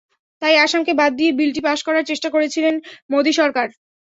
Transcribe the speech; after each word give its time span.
তাই 0.41 0.55
আসামকে 0.57 0.93
বাদ 0.99 1.11
দিয়েই 1.17 1.37
বিলটি 1.39 1.61
পাস 1.67 1.79
করার 1.87 2.05
চেষ্টা 2.09 2.29
করেছিল 2.35 2.65
মোদির 3.11 3.35
সরকার। 3.41 3.67